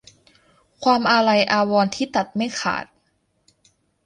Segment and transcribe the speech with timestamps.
[0.83, 2.85] ความอาลัยอาวรณ์ที่ตัดไม่ขาด